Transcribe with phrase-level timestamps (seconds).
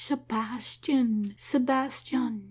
[0.01, 1.35] "Sebastian!
[1.37, 2.39] Sebastian